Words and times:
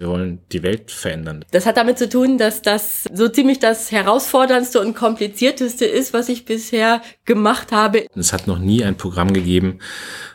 Wir 0.00 0.08
wollen 0.08 0.38
die 0.50 0.62
Welt 0.62 0.90
verändern. 0.90 1.44
Das 1.50 1.66
hat 1.66 1.76
damit 1.76 1.98
zu 1.98 2.08
tun, 2.08 2.38
dass 2.38 2.62
das 2.62 3.04
so 3.12 3.28
ziemlich 3.28 3.58
das 3.58 3.92
herausforderndste 3.92 4.80
und 4.80 4.94
komplizierteste 4.94 5.84
ist, 5.84 6.14
was 6.14 6.30
ich 6.30 6.46
bisher 6.46 7.02
gemacht 7.26 7.70
habe. 7.70 8.06
Es 8.16 8.32
hat 8.32 8.46
noch 8.46 8.58
nie 8.58 8.82
ein 8.82 8.96
Programm 8.96 9.34
gegeben, 9.34 9.78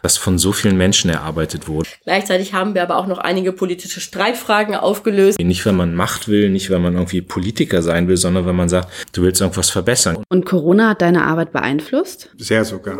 das 0.03 0.17
von 0.17 0.37
so 0.37 0.51
vielen 0.51 0.77
Menschen 0.77 1.09
erarbeitet 1.09 1.67
wurde. 1.67 1.89
Gleichzeitig 2.03 2.53
haben 2.53 2.75
wir 2.75 2.83
aber 2.83 2.97
auch 2.97 3.07
noch 3.07 3.17
einige 3.17 3.53
politische 3.53 4.01
Streitfragen 4.01 4.75
aufgelöst. 4.75 5.39
Nicht, 5.39 5.65
wenn 5.65 5.75
man 5.75 5.95
Macht 5.95 6.27
will, 6.27 6.51
nicht, 6.51 6.69
wenn 6.69 6.83
man 6.83 6.93
irgendwie 6.93 7.23
Politiker 7.23 7.81
sein 7.81 8.07
will, 8.07 8.17
sondern 8.17 8.45
wenn 8.45 8.55
man 8.55 8.69
sagt, 8.69 8.89
du 9.13 9.23
willst 9.23 9.41
irgendwas 9.41 9.71
verbessern. 9.71 10.23
Und 10.29 10.45
Corona 10.45 10.89
hat 10.89 11.01
deine 11.01 11.23
Arbeit 11.23 11.51
beeinflusst? 11.51 12.29
Sehr 12.37 12.65
sogar. 12.65 12.99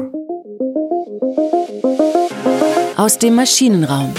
Aus 2.98 3.20
dem 3.20 3.36
Maschinenraum. 3.36 4.16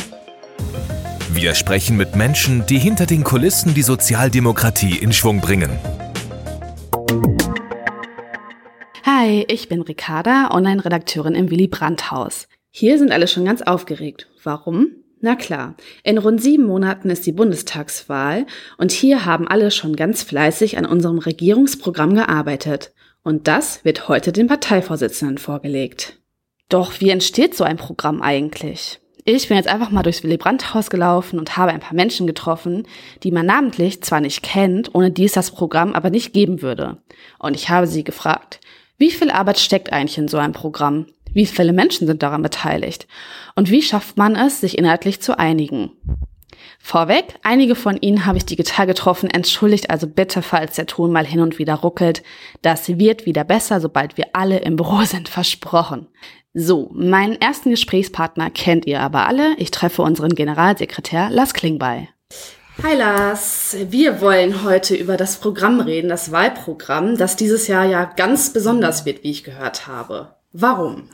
Wir 1.37 1.55
sprechen 1.55 1.99
mit 1.99 2.17
Menschen, 2.17 2.65
die 2.65 2.79
hinter 2.79 3.05
den 3.05 3.23
Kulissen 3.23 3.75
die 3.75 3.83
Sozialdemokratie 3.83 4.97
in 4.97 5.13
Schwung 5.13 5.43
bringen. 5.43 5.71
Hi, 9.05 9.45
ich 9.47 9.69
bin 9.69 9.83
Ricarda, 9.83 10.49
Online-Redakteurin 10.51 11.35
im 11.35 11.51
Willy 11.51 11.67
Brandt 11.69 12.11
Haus. 12.11 12.49
Hier 12.71 12.99
sind 12.99 13.13
alle 13.13 13.29
schon 13.29 13.45
ganz 13.45 13.61
aufgeregt. 13.61 14.29
Warum? 14.45 14.93
Na 15.21 15.37
klar, 15.37 15.75
in 16.03 16.17
rund 16.17 16.43
sieben 16.43 16.65
Monaten 16.65 17.11
ist 17.11 17.27
die 17.27 17.33
Bundestagswahl 17.33 18.47
und 18.79 18.91
hier 18.91 19.27
haben 19.27 19.47
alle 19.47 19.71
schon 19.71 19.95
ganz 19.95 20.23
fleißig 20.23 20.79
an 20.79 20.87
unserem 20.87 21.19
Regierungsprogramm 21.19 22.15
gearbeitet. 22.15 22.95
Und 23.23 23.47
das 23.47 23.85
wird 23.85 24.09
heute 24.09 24.33
den 24.33 24.47
Parteivorsitzenden 24.47 25.37
vorgelegt. 25.37 26.19
Doch 26.71 26.99
wie 27.03 27.11
entsteht 27.11 27.55
so 27.55 27.65
ein 27.65 27.77
Programm 27.77 28.23
eigentlich? 28.23 29.01
Ich 29.29 29.49
bin 29.49 29.57
jetzt 29.57 29.69
einfach 29.69 29.91
mal 29.91 30.05
durchs 30.05 30.23
Willy 30.23 30.37
Brandt 30.37 30.73
Haus 30.73 30.89
gelaufen 30.89 31.41
und 31.41 31.57
habe 31.57 31.73
ein 31.73 31.81
paar 31.81 31.95
Menschen 31.95 32.29
getroffen, 32.29 32.87
die 33.25 33.33
man 33.33 33.45
namentlich 33.45 34.01
zwar 34.01 34.21
nicht 34.21 34.45
kennt, 34.45 34.95
ohne 34.95 35.11
die 35.11 35.25
es 35.25 35.33
das 35.33 35.51
Programm 35.51 35.95
aber 35.95 36.11
nicht 36.11 36.33
geben 36.33 36.63
würde. 36.63 36.99
Und 37.41 37.57
ich 37.57 37.69
habe 37.69 37.89
sie 37.89 38.05
gefragt, 38.05 38.61
wie 38.99 39.11
viel 39.11 39.33
Arbeit 39.33 39.59
steckt 39.59 39.93
eigentlich 39.93 40.17
in 40.17 40.29
so 40.29 40.39
einem 40.39 40.53
Programm? 40.53 41.07
Wie 41.33 41.45
viele 41.45 41.73
Menschen 41.73 42.07
sind 42.07 42.23
daran 42.23 42.41
beteiligt? 42.41 43.09
Und 43.57 43.69
wie 43.69 43.83
schafft 43.83 44.17
man 44.17 44.37
es, 44.37 44.61
sich 44.61 44.79
inhaltlich 44.79 45.21
zu 45.21 45.37
einigen? 45.37 45.91
Vorweg, 46.79 47.35
einige 47.43 47.75
von 47.75 47.97
Ihnen 48.01 48.27
habe 48.27 48.39
ich 48.39 48.47
digital 48.47 48.87
getroffen, 48.87 49.29
entschuldigt 49.29 49.91
also 49.91 50.07
bitte, 50.07 50.41
falls 50.41 50.77
der 50.77 50.87
Ton 50.87 51.11
mal 51.11 51.27
hin 51.27 51.41
und 51.41 51.59
wieder 51.59 51.75
ruckelt. 51.75 52.23
Das 52.63 52.89
wird 52.89 53.27
wieder 53.27 53.43
besser, 53.43 53.81
sobald 53.81 54.17
wir 54.17 54.27
alle 54.35 54.59
im 54.59 54.77
Büro 54.77 55.03
sind, 55.03 55.29
versprochen. 55.29 56.07
So, 56.59 56.89
meinen 56.95 57.39
ersten 57.39 57.69
Gesprächspartner 57.69 58.49
kennt 58.49 58.87
ihr 58.87 59.03
aber 59.03 59.27
alle. 59.27 59.55
Ich 59.59 59.71
treffe 59.71 60.01
unseren 60.01 60.35
Generalsekretär 60.35 61.29
Lars 61.29 61.53
Klingbeil. 61.53 62.09
Hi 62.83 62.97
Lars, 62.97 63.77
wir 63.91 64.23
wollen 64.23 64.65
heute 64.65 64.95
über 64.95 65.19
das 65.19 65.37
Programm 65.37 65.81
reden, 65.81 66.09
das 66.09 66.33
Wahlprogramm, 66.33 67.19
das 67.19 67.37
dieses 67.37 67.69
Jahr 67.69 67.85
ja 67.85 68.05
ganz 68.07 68.55
besonders 68.55 69.05
wird, 69.05 69.23
wie 69.23 69.33
ich 69.33 69.45
gehört 69.45 69.87
habe. 69.87 70.35
Warum? 70.53 71.09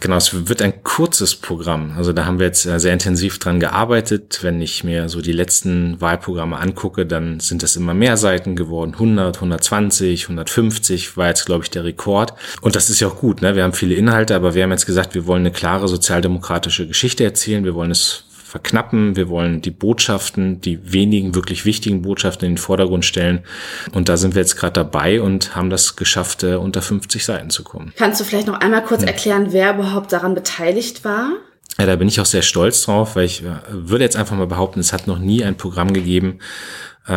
Genau, 0.00 0.16
es 0.16 0.48
wird 0.48 0.62
ein 0.62 0.82
kurzes 0.82 1.34
Programm. 1.34 1.92
Also 1.96 2.12
da 2.12 2.24
haben 2.24 2.38
wir 2.38 2.46
jetzt 2.46 2.64
äh, 2.64 2.80
sehr 2.80 2.92
intensiv 2.92 3.38
dran 3.38 3.60
gearbeitet. 3.60 4.38
Wenn 4.42 4.62
ich 4.62 4.84
mir 4.84 5.08
so 5.08 5.20
die 5.20 5.32
letzten 5.32 6.00
Wahlprogramme 6.00 6.56
angucke, 6.56 7.04
dann 7.04 7.40
sind 7.40 7.62
das 7.62 7.76
immer 7.76 7.92
mehr 7.92 8.16
Seiten 8.16 8.56
geworden. 8.56 8.92
100, 8.94 9.36
120, 9.36 10.24
150 10.24 11.16
war 11.16 11.28
jetzt, 11.28 11.44
glaube 11.44 11.64
ich, 11.64 11.70
der 11.70 11.84
Rekord. 11.84 12.32
Und 12.62 12.74
das 12.74 12.88
ist 12.88 13.00
ja 13.00 13.08
auch 13.08 13.16
gut. 13.16 13.42
Ne? 13.42 13.54
Wir 13.54 13.64
haben 13.64 13.74
viele 13.74 13.94
Inhalte, 13.94 14.34
aber 14.34 14.54
wir 14.54 14.62
haben 14.62 14.70
jetzt 14.70 14.86
gesagt, 14.86 15.14
wir 15.14 15.26
wollen 15.26 15.42
eine 15.42 15.52
klare 15.52 15.88
sozialdemokratische 15.88 16.86
Geschichte 16.86 17.24
erzählen. 17.24 17.64
Wir 17.64 17.74
wollen 17.74 17.90
es 17.90 18.24
verknappen. 18.50 19.14
Wir 19.14 19.28
wollen 19.28 19.62
die 19.62 19.70
Botschaften, 19.70 20.60
die 20.60 20.92
wenigen 20.92 21.36
wirklich 21.36 21.64
wichtigen 21.64 22.02
Botschaften 22.02 22.46
in 22.46 22.52
den 22.54 22.58
Vordergrund 22.58 23.04
stellen. 23.04 23.44
Und 23.92 24.08
da 24.08 24.16
sind 24.16 24.34
wir 24.34 24.42
jetzt 24.42 24.56
gerade 24.56 24.72
dabei 24.72 25.22
und 25.22 25.54
haben 25.54 25.70
das 25.70 25.94
geschafft, 25.94 26.42
äh, 26.42 26.56
unter 26.56 26.82
50 26.82 27.24
Seiten 27.24 27.50
zu 27.50 27.62
kommen. 27.62 27.92
Kannst 27.96 28.20
du 28.20 28.24
vielleicht 28.24 28.48
noch 28.48 28.58
einmal 28.58 28.82
kurz 28.82 29.02
hm. 29.02 29.08
erklären, 29.08 29.46
wer 29.50 29.74
überhaupt 29.74 30.12
daran 30.12 30.34
beteiligt 30.34 31.04
war? 31.04 31.30
Ja, 31.78 31.86
da 31.86 31.94
bin 31.94 32.08
ich 32.08 32.20
auch 32.20 32.26
sehr 32.26 32.42
stolz 32.42 32.82
drauf, 32.84 33.14
weil 33.14 33.26
ich 33.26 33.44
äh, 33.44 33.54
würde 33.70 34.02
jetzt 34.02 34.16
einfach 34.16 34.36
mal 34.36 34.48
behaupten, 34.48 34.80
es 34.80 34.92
hat 34.92 35.06
noch 35.06 35.18
nie 35.18 35.44
ein 35.44 35.56
Programm 35.56 35.92
gegeben, 35.92 36.40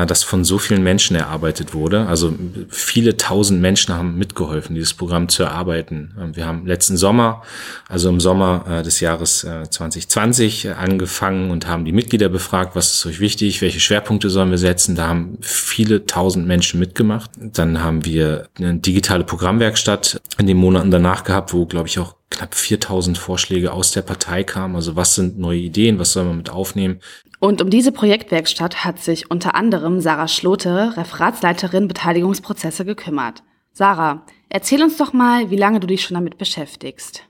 das 0.07 0.23
von 0.23 0.43
so 0.43 0.57
vielen 0.57 0.83
Menschen 0.83 1.15
erarbeitet 1.15 1.73
wurde. 1.73 2.07
Also 2.07 2.33
viele 2.69 3.15
tausend 3.17 3.61
Menschen 3.61 3.93
haben 3.93 4.17
mitgeholfen, 4.17 4.75
dieses 4.75 4.93
Programm 4.93 5.29
zu 5.29 5.43
erarbeiten. 5.43 6.15
Ähm, 6.19 6.35
wir 6.35 6.45
haben 6.45 6.65
letzten 6.65 6.97
Sommer, 6.97 7.43
also 7.87 8.09
im 8.09 8.19
Sommer 8.19 8.65
äh, 8.67 8.83
des 8.83 8.99
Jahres 8.99 9.39
2020 9.41 10.65
äh, 10.65 10.71
angefangen 10.71 11.51
und 11.51 11.67
haben 11.67 11.85
die 11.85 11.91
Mitglieder 11.91 12.29
befragt, 12.29 12.75
was 12.75 12.93
ist 12.93 13.05
euch 13.05 13.19
wichtig, 13.19 13.61
welche 13.61 13.79
Schwerpunkte 13.79 14.29
sollen 14.29 14.51
wir 14.51 14.57
setzen. 14.57 14.95
Da 14.95 15.07
haben 15.07 15.37
viele 15.41 16.05
tausend 16.05 16.47
Menschen 16.47 16.79
mitgemacht. 16.79 17.31
Dann 17.37 17.83
haben 17.83 18.05
wir 18.05 18.47
eine 18.57 18.75
digitale 18.75 19.23
Programmwerkstatt 19.23 20.21
in 20.37 20.47
den 20.47 20.57
Monaten 20.57 20.91
danach 20.91 21.23
gehabt, 21.23 21.53
wo, 21.53 21.65
glaube 21.65 21.87
ich, 21.87 21.99
auch 21.99 22.15
knapp 22.33 22.55
4000 22.55 23.17
Vorschläge 23.17 23.71
aus 23.71 23.91
der 23.91 24.01
Partei 24.01 24.43
kamen. 24.43 24.75
Also 24.75 24.95
was 24.95 25.15
sind 25.15 25.39
neue 25.39 25.59
Ideen, 25.59 25.99
was 25.99 26.13
soll 26.13 26.25
man 26.25 26.37
mit 26.37 26.49
aufnehmen? 26.49 26.99
Und 27.39 27.61
um 27.61 27.69
diese 27.69 27.91
Projektwerkstatt 27.91 28.83
hat 28.83 28.99
sich 28.99 29.29
unter 29.29 29.55
anderem 29.55 30.01
Sarah 30.01 30.27
Schlote, 30.27 30.93
Referatsleiterin 30.97 31.87
Beteiligungsprozesse, 31.87 32.85
gekümmert. 32.85 33.43
Sarah, 33.73 34.25
erzähl 34.49 34.83
uns 34.83 34.97
doch 34.97 35.13
mal, 35.13 35.49
wie 35.49 35.57
lange 35.57 35.79
du 35.79 35.87
dich 35.87 36.03
schon 36.03 36.15
damit 36.15 36.37
beschäftigst. 36.37 37.23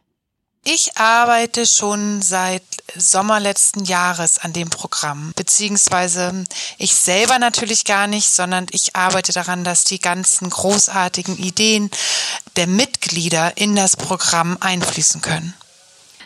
Ich 0.66 0.97
arbeite 0.97 1.66
schon 1.66 2.22
seit 2.22 2.63
Sommer 2.96 3.41
letzten 3.41 3.84
Jahres 3.84 4.40
an 4.40 4.53
dem 4.53 4.69
Programm, 4.69 5.34
beziehungsweise 5.35 6.46
ich 6.78 6.96
selber 6.96 7.38
natürlich 7.38 7.84
gar 7.84 8.07
nicht, 8.07 8.29
sondern 8.29 8.68
ich 8.72 8.96
arbeite 8.96 9.34
daran, 9.34 9.66
dass 9.66 9.84
die 9.84 10.00
ganzen 10.00 10.50
großartigen 10.50 11.38
Ideen 11.38 11.91
der 12.56 12.68
Mitglieder 12.68 13.57
in 13.57 13.75
das 13.75 13.97
Programm 13.97 14.57
einfließen 14.62 15.22
können. 15.22 15.53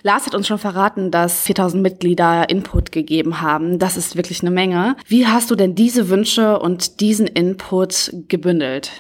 Lars 0.03 0.27
hat 0.27 0.35
uns 0.35 0.45
schon 0.45 0.59
verraten, 0.59 1.09
dass 1.09 1.41
4000 1.41 1.81
Mitglieder 1.81 2.47
Input 2.49 2.91
gegeben 2.91 3.41
haben. 3.41 3.79
Das 3.79 3.97
ist 3.97 4.15
wirklich 4.15 4.41
eine 4.41 4.51
Menge. 4.51 4.95
Wie 5.07 5.25
hast 5.25 5.49
du 5.49 5.55
denn 5.55 5.73
diese 5.73 6.09
Wünsche 6.09 6.59
und 6.59 6.99
diesen 6.99 7.25
Input 7.25 8.11
gebündelt? 8.27 8.91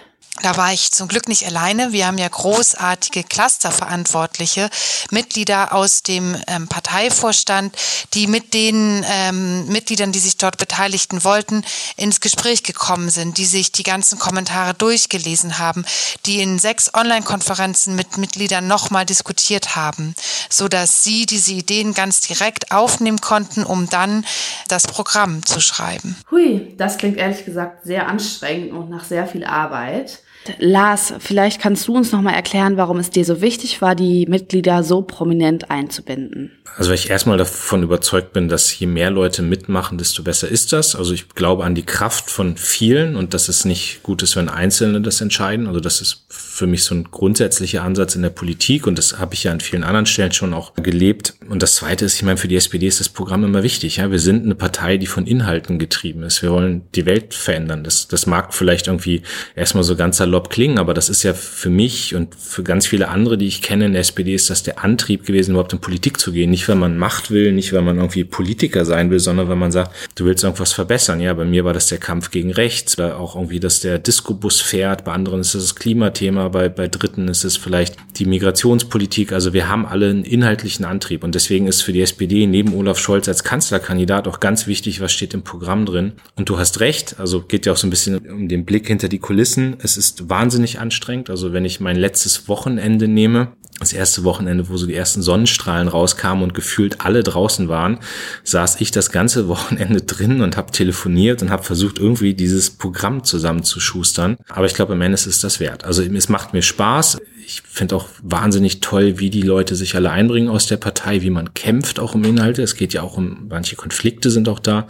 Da 0.43 0.55
war 0.55 0.71
ich 0.71 0.91
zum 0.91 1.07
Glück 1.07 1.27
nicht 1.27 1.45
alleine. 1.45 1.91
Wir 1.93 2.05
haben 2.05 2.17
ja 2.19 2.27
großartige 2.27 3.23
Clusterverantwortliche, 3.23 4.69
Mitglieder 5.09 5.73
aus 5.73 6.03
dem 6.03 6.35
ähm, 6.47 6.67
Parteivorstand, 6.67 7.75
die 8.13 8.27
mit 8.27 8.53
den 8.53 9.03
ähm, 9.09 9.67
Mitgliedern, 9.67 10.11
die 10.11 10.19
sich 10.19 10.37
dort 10.37 10.57
beteiligten 10.57 11.23
wollten, 11.23 11.63
ins 11.95 12.21
Gespräch 12.21 12.61
gekommen 12.63 13.09
sind, 13.09 13.37
die 13.39 13.45
sich 13.45 13.71
die 13.71 13.83
ganzen 13.83 14.19
Kommentare 14.19 14.75
durchgelesen 14.75 15.57
haben, 15.57 15.85
die 16.25 16.41
in 16.41 16.59
sechs 16.59 16.93
Online-Konferenzen 16.93 17.95
mit 17.95 18.17
Mitgliedern 18.17 18.67
nochmal 18.67 19.05
diskutiert 19.05 19.75
haben, 19.75 20.13
so 20.49 20.67
dass 20.67 21.03
sie 21.03 21.25
diese 21.25 21.53
Ideen 21.53 21.93
ganz 21.93 22.21
direkt 22.21 22.71
aufnehmen 22.71 23.21
konnten, 23.21 23.63
um 23.63 23.89
dann 23.89 24.23
das 24.67 24.83
Programm 24.83 25.43
zu 25.45 25.61
schreiben. 25.61 26.15
Hui, 26.29 26.75
das 26.77 26.97
klingt 26.97 27.17
ehrlich 27.17 27.43
gesagt 27.43 27.85
sehr 27.85 28.07
anstrengend 28.07 28.71
und 28.73 28.89
nach 28.89 29.03
sehr 29.03 29.25
viel 29.25 29.43
Arbeit. 29.43 30.19
Lars, 30.59 31.13
vielleicht 31.19 31.61
kannst 31.61 31.87
du 31.87 31.95
uns 31.95 32.11
noch 32.11 32.21
mal 32.21 32.33
erklären, 32.33 32.77
warum 32.77 32.97
es 32.97 33.09
dir 33.09 33.25
so 33.25 33.41
wichtig 33.41 33.81
war, 33.81 33.95
die 33.95 34.25
Mitglieder 34.27 34.83
so 34.83 35.01
prominent 35.01 35.69
einzubinden. 35.69 36.56
Also 36.75 36.89
weil 36.89 36.95
ich 36.95 37.09
erstmal 37.09 37.37
davon 37.37 37.83
überzeugt 37.83 38.33
bin, 38.33 38.49
dass 38.49 38.77
je 38.77 38.85
mehr 38.85 39.09
Leute 39.09 39.41
mitmachen, 39.41 39.97
desto 39.97 40.21
besser 40.21 40.47
ist 40.47 40.73
das. 40.73 40.95
Also 40.95 41.13
ich 41.13 41.29
glaube 41.29 41.63
an 41.63 41.73
die 41.73 41.85
Kraft 41.85 42.29
von 42.29 42.55
vielen 42.55 43.15
und 43.15 43.33
dass 43.33 43.49
es 43.49 43.65
nicht 43.65 44.03
gut 44.03 44.21
ist, 44.21 44.35
wenn 44.35 44.49
Einzelne 44.49 45.01
das 45.01 45.21
entscheiden. 45.21 45.67
Also 45.67 45.79
das 45.79 46.01
ist 46.01 46.25
für 46.29 46.67
mich 46.67 46.83
so 46.83 46.93
ein 46.93 47.05
grundsätzlicher 47.05 47.83
Ansatz 47.83 48.15
in 48.15 48.21
der 48.21 48.29
Politik 48.29 48.85
und 48.85 48.97
das 48.97 49.17
habe 49.17 49.33
ich 49.33 49.43
ja 49.43 49.51
an 49.51 49.59
vielen 49.59 49.83
anderen 49.83 50.05
Stellen 50.05 50.31
schon 50.31 50.53
auch 50.53 50.73
gelebt. 50.75 51.35
Und 51.49 51.63
das 51.63 51.75
Zweite 51.75 52.05
ist, 52.05 52.15
ich 52.15 52.23
meine, 52.23 52.37
für 52.37 52.47
die 52.47 52.55
SPD 52.55 52.87
ist 52.87 52.99
das 52.99 53.09
Programm 53.09 53.43
immer 53.43 53.63
wichtig. 53.63 53.97
Ja, 53.97 54.11
wir 54.11 54.19
sind 54.19 54.45
eine 54.45 54.55
Partei, 54.55 54.97
die 54.97 55.07
von 55.07 55.25
Inhalten 55.25 55.79
getrieben 55.79 56.23
ist. 56.23 56.41
Wir 56.43 56.51
wollen 56.51 56.83
die 56.93 57.05
Welt 57.05 57.33
verändern. 57.33 57.83
Das, 57.83 58.07
das 58.07 58.27
mag 58.27 58.53
vielleicht 58.53 58.87
irgendwie 58.87 59.23
erstmal 59.55 59.83
so 59.83 59.95
ganz 59.95 60.17
salopp 60.17 60.49
klingen, 60.49 60.77
aber 60.77 60.93
das 60.93 61.09
ist 61.09 61.23
ja 61.23 61.33
für 61.33 61.69
mich 61.69 62.13
und 62.13 62.35
für 62.35 62.63
ganz 62.63 62.85
viele 62.85 63.07
andere, 63.07 63.37
die 63.37 63.47
ich 63.47 63.61
kenne 63.61 63.85
in 63.85 63.93
der 63.93 64.01
SPD, 64.01 64.35
ist 64.35 64.49
das 64.49 64.63
der 64.63 64.83
Antrieb 64.83 65.25
gewesen, 65.25 65.51
überhaupt 65.51 65.73
in 65.73 65.79
Politik 65.79 66.19
zu 66.19 66.31
gehen. 66.31 66.51
Nicht 66.57 66.67
weil 66.67 66.75
man 66.75 66.97
Macht 66.97 67.29
will, 67.29 67.51
nicht, 67.51 67.71
weil 67.71 67.83
man 67.83 67.97
irgendwie 67.97 68.23
Politiker 68.23 68.83
sein 68.83 69.11
will, 69.11 69.19
sondern 69.19 69.47
weil 69.47 69.55
man 69.55 69.71
sagt, 69.71 69.91
du 70.15 70.25
willst 70.25 70.43
irgendwas 70.43 70.73
verbessern. 70.73 71.21
Ja, 71.21 71.35
bei 71.35 71.45
mir 71.45 71.63
war 71.65 71.73
das 71.73 71.85
der 71.85 71.99
Kampf 71.99 72.31
gegen 72.31 72.49
rechts, 72.49 72.97
auch 72.99 73.35
irgendwie, 73.35 73.59
dass 73.59 73.79
der 73.81 73.99
Disco-Bus 73.99 74.59
fährt, 74.59 75.05
bei 75.05 75.11
anderen 75.11 75.41
ist 75.41 75.53
es 75.53 75.65
das 75.65 75.75
Klimathema, 75.75 76.47
bei, 76.49 76.67
bei 76.67 76.87
Dritten 76.87 77.27
ist 77.27 77.43
es 77.43 77.57
vielleicht 77.57 77.95
die 78.15 78.25
Migrationspolitik. 78.25 79.33
Also 79.33 79.53
wir 79.53 79.69
haben 79.69 79.85
alle 79.85 80.09
einen 80.09 80.23
inhaltlichen 80.23 80.83
Antrieb 80.83 81.23
und 81.23 81.35
deswegen 81.35 81.67
ist 81.67 81.83
für 81.83 81.93
die 81.93 82.01
SPD 82.01 82.47
neben 82.47 82.73
Olaf 82.73 82.97
Scholz 82.97 83.27
als 83.27 83.43
Kanzlerkandidat 83.43 84.27
auch 84.27 84.39
ganz 84.39 84.65
wichtig, 84.65 84.99
was 84.99 85.11
steht 85.11 85.35
im 85.35 85.43
Programm 85.43 85.85
drin. 85.85 86.13
Und 86.35 86.49
du 86.49 86.57
hast 86.57 86.79
recht, 86.79 87.19
also 87.19 87.41
geht 87.41 87.67
ja 87.67 87.73
auch 87.73 87.77
so 87.77 87.85
ein 87.85 87.91
bisschen 87.91 88.17
um 88.17 88.47
den 88.47 88.65
Blick 88.65 88.87
hinter 88.87 89.09
die 89.09 89.19
Kulissen. 89.19 89.75
Es 89.83 89.95
ist 89.95 90.27
wahnsinnig 90.27 90.79
anstrengend. 90.79 91.29
Also 91.29 91.53
wenn 91.53 91.65
ich 91.65 91.79
mein 91.79 91.97
letztes 91.97 92.47
Wochenende 92.47 93.07
nehme, 93.07 93.49
das 93.79 93.93
erste 93.93 94.23
Wochenende, 94.23 94.69
wo 94.69 94.77
so 94.77 94.87
die 94.87 94.95
ersten 94.95 95.21
Sonnenstrahlen 95.21 95.87
rauskamen 95.87 96.43
und 96.43 96.53
gefühlt 96.53 97.01
alle 97.01 97.23
draußen 97.23 97.67
waren, 97.69 97.99
saß 98.43 98.81
ich 98.81 98.91
das 98.91 99.11
ganze 99.11 99.47
Wochenende 99.47 100.01
drin 100.01 100.41
und 100.41 100.57
habe 100.57 100.71
telefoniert 100.71 101.41
und 101.41 101.49
habe 101.49 101.63
versucht, 101.63 101.99
irgendwie 101.99 102.33
dieses 102.33 102.71
Programm 102.71 103.23
zusammenzuschustern. 103.23 104.37
Aber 104.49 104.65
ich 104.65 104.73
glaube, 104.73 104.93
am 104.93 105.01
Ende 105.01 105.15
ist 105.15 105.43
das 105.43 105.59
wert. 105.59 105.85
Also 105.85 106.01
es 106.01 106.29
macht 106.29 106.53
mir 106.53 106.61
Spaß. 106.61 107.17
Ich 107.45 107.61
finde 107.61 107.95
auch 107.95 108.07
wahnsinnig 108.21 108.81
toll, 108.81 109.19
wie 109.19 109.29
die 109.29 109.41
Leute 109.41 109.75
sich 109.75 109.95
alle 109.95 110.11
einbringen 110.11 110.49
aus 110.49 110.67
der 110.67 110.77
Partei, 110.77 111.21
wie 111.21 111.29
man 111.29 111.53
kämpft 111.53 111.99
auch 111.99 112.13
um 112.13 112.23
Inhalte. 112.23 112.61
Es 112.61 112.75
geht 112.75 112.93
ja 112.93 113.03
auch 113.03 113.17
um, 113.17 113.47
manche 113.49 113.75
Konflikte 113.75 114.31
sind 114.31 114.49
auch 114.49 114.59
da. 114.59 114.87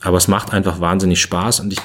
Aber 0.00 0.16
es 0.16 0.28
macht 0.28 0.52
einfach 0.52 0.80
wahnsinnig 0.80 1.20
Spaß 1.20 1.60
und 1.60 1.72
ich 1.72 1.80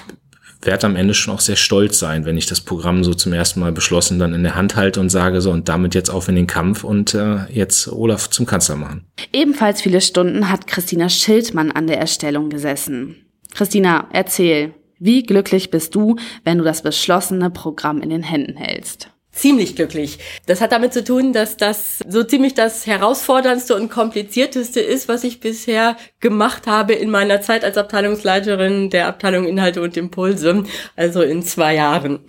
werde 0.62 0.88
am 0.88 0.96
Ende 0.96 1.14
schon 1.14 1.34
auch 1.34 1.40
sehr 1.40 1.56
stolz 1.56 2.00
sein, 2.00 2.26
wenn 2.26 2.38
ich 2.38 2.46
das 2.46 2.62
Programm 2.62 3.04
so 3.04 3.14
zum 3.14 3.34
ersten 3.34 3.60
Mal 3.60 3.72
beschlossen 3.72 4.20
dann 4.20 4.34
in 4.34 4.44
der 4.44 4.56
Hand 4.56 4.76
halte 4.76 5.00
und 5.00 5.10
sage 5.10 5.42
so 5.42 5.52
und 5.52 5.70
damit 5.70 5.96
jetzt 5.96 6.10
auf 6.10 6.28
in 6.28 6.36
den 6.36 6.48
Kampf 6.48 6.84
und 6.84 7.14
äh, 7.14 7.46
jetzt 7.50 7.88
Olaf 7.92 8.30
zum 8.30 8.46
Kanzler 8.46 8.76
machen. 8.76 9.06
Ebenfalls 9.34 9.82
viele 9.82 10.02
Stunden 10.02 10.50
hat 10.50 10.68
Christina 10.68 11.10
Schildmann 11.10 11.72
an 11.72 11.88
der 11.88 12.00
Erstellung 12.00 12.50
gesessen. 12.50 13.16
Christina, 13.54 14.08
erzähl, 14.12 14.74
wie 15.00 15.24
glücklich 15.24 15.70
bist 15.70 15.96
du, 15.96 16.16
wenn 16.44 16.58
du 16.58 16.64
das 16.64 16.82
beschlossene 16.82 17.50
Programm 17.50 18.02
in 18.02 18.10
den 18.10 18.24
Händen 18.24 18.58
hältst? 18.58 19.10
Ziemlich 19.38 19.76
glücklich. 19.76 20.20
Das 20.46 20.62
hat 20.62 20.72
damit 20.72 20.94
zu 20.94 21.04
tun, 21.04 21.32
dass 21.32 21.58
das 21.58 22.00
so 22.08 22.24
ziemlich 22.24 22.54
das 22.54 22.88
herausforderndste 22.88 23.76
und 23.76 23.90
komplizierteste 23.90 24.80
ist, 24.80 25.08
was 25.08 25.24
ich 25.24 25.40
bisher 25.40 25.96
gemacht 26.20 26.68
habe 26.68 26.94
in 26.94 27.10
meiner 27.10 27.42
Zeit 27.42 27.64
als 27.64 27.78
Abteilungsleiterin 27.78 28.90
der 28.90 29.08
Abteilung 29.08 29.46
Inhalte 29.46 29.82
und 29.82 29.96
Impulse, 29.96 30.64
also 30.96 31.22
in 31.22 31.44
zwei 31.44 31.76
Jahren. 31.76 32.20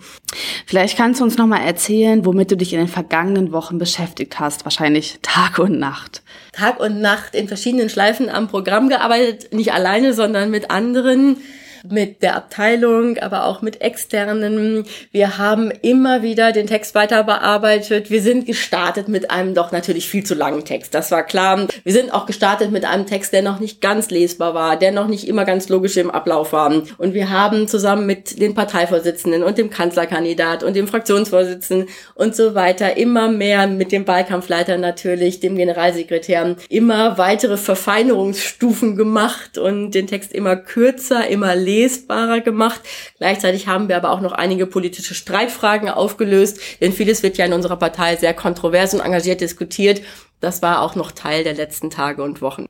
Vielleicht 0.65 0.97
kannst 0.97 1.19
du 1.19 1.23
uns 1.23 1.37
noch 1.37 1.47
mal 1.47 1.65
erzählen, 1.65 2.25
womit 2.25 2.51
du 2.51 2.57
dich 2.57 2.73
in 2.73 2.79
den 2.79 2.87
vergangenen 2.87 3.51
Wochen 3.51 3.79
beschäftigt 3.79 4.39
hast, 4.39 4.65
wahrscheinlich 4.65 5.19
Tag 5.21 5.57
und 5.57 5.79
Nacht. 5.79 6.21
Tag 6.51 6.79
und 6.79 7.01
Nacht 7.01 7.33
in 7.33 7.47
verschiedenen 7.47 7.89
Schleifen 7.89 8.29
am 8.29 8.47
Programm 8.47 8.89
gearbeitet, 8.89 9.53
nicht 9.53 9.73
alleine, 9.73 10.13
sondern 10.13 10.51
mit 10.51 10.69
anderen 10.69 11.37
mit 11.87 12.21
der 12.21 12.35
Abteilung, 12.35 13.17
aber 13.17 13.45
auch 13.45 13.61
mit 13.61 13.81
externen. 13.81 14.85
Wir 15.11 15.37
haben 15.37 15.71
immer 15.81 16.21
wieder 16.21 16.51
den 16.51 16.67
Text 16.67 16.95
weiter 16.95 17.23
bearbeitet. 17.23 18.09
Wir 18.09 18.21
sind 18.21 18.45
gestartet 18.45 19.07
mit 19.07 19.31
einem 19.31 19.53
doch 19.53 19.71
natürlich 19.71 20.07
viel 20.07 20.23
zu 20.23 20.35
langen 20.35 20.65
Text. 20.65 20.93
Das 20.93 21.11
war 21.11 21.23
klar. 21.23 21.67
Wir 21.83 21.93
sind 21.93 22.13
auch 22.13 22.25
gestartet 22.25 22.71
mit 22.71 22.85
einem 22.85 23.05
Text, 23.05 23.33
der 23.33 23.41
noch 23.41 23.59
nicht 23.59 23.81
ganz 23.81 24.09
lesbar 24.09 24.53
war, 24.53 24.77
der 24.77 24.91
noch 24.91 25.07
nicht 25.07 25.27
immer 25.27 25.45
ganz 25.45 25.69
logisch 25.69 25.97
im 25.97 26.11
Ablauf 26.11 26.53
war. 26.53 26.71
Und 26.97 27.13
wir 27.13 27.29
haben 27.29 27.67
zusammen 27.67 28.05
mit 28.05 28.39
den 28.39 28.53
Parteivorsitzenden 28.53 29.43
und 29.43 29.57
dem 29.57 29.69
Kanzlerkandidat 29.69 30.63
und 30.63 30.75
dem 30.75 30.87
Fraktionsvorsitzenden 30.87 31.87
und 32.15 32.35
so 32.35 32.55
weiter 32.55 32.97
immer 32.97 33.29
mehr 33.29 33.67
mit 33.67 33.91
dem 33.91 34.07
Wahlkampfleiter 34.07 34.77
natürlich, 34.77 35.39
dem 35.39 35.55
Generalsekretär, 35.55 36.55
immer 36.69 37.17
weitere 37.17 37.57
Verfeinerungsstufen 37.57 38.95
gemacht 38.95 39.57
und 39.57 39.91
den 39.91 40.07
Text 40.07 40.33
immer 40.33 40.55
kürzer, 40.55 41.27
immer 41.27 41.55
lesbarer 41.69 42.41
gemacht. 42.41 42.81
Gleichzeitig 43.17 43.67
haben 43.67 43.87
wir 43.87 43.97
aber 43.97 44.11
auch 44.11 44.21
noch 44.21 44.31
einige 44.31 44.65
politische 44.65 45.13
Streitfragen 45.13 45.89
aufgelöst, 45.89 46.59
denn 46.81 46.93
vieles 46.93 47.23
wird 47.23 47.37
ja 47.37 47.45
in 47.45 47.53
unserer 47.53 47.77
Partei 47.77 48.15
sehr 48.15 48.33
kontrovers 48.33 48.93
und 48.93 49.01
engagiert 49.01 49.41
diskutiert. 49.41 50.01
Das 50.39 50.61
war 50.61 50.81
auch 50.81 50.95
noch 50.95 51.11
Teil 51.11 51.43
der 51.43 51.53
letzten 51.53 51.89
Tage 51.89 52.23
und 52.23 52.41
Wochen. 52.41 52.65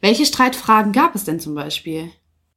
Welche 0.00 0.26
Streitfragen 0.26 0.92
gab 0.92 1.14
es 1.14 1.24
denn 1.24 1.40
zum 1.40 1.54
Beispiel? 1.54 2.10